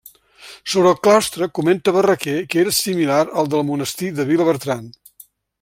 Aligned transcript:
Sobre 0.71 0.89
el 0.93 0.97
claustre 1.07 1.49
comenta 1.59 1.93
Barraquer 1.99 2.35
que 2.55 2.63
era 2.63 2.75
similar 2.79 3.21
al 3.43 3.55
del 3.55 3.65
Monestir 3.71 4.13
de 4.23 4.29
Vilabertran. 4.35 4.87